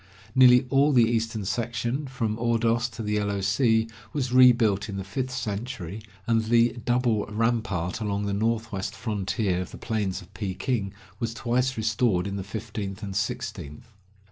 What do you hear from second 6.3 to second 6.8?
the